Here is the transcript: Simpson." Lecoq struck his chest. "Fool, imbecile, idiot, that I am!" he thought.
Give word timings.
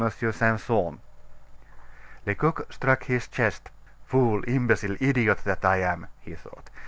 Simpson." 0.31 0.99
Lecoq 2.25 2.73
struck 2.73 3.03
his 3.03 3.27
chest. 3.27 3.69
"Fool, 4.03 4.41
imbecile, 4.47 4.97
idiot, 4.99 5.43
that 5.43 5.63
I 5.63 5.77
am!" 5.77 6.07
he 6.21 6.33
thought. 6.33 6.71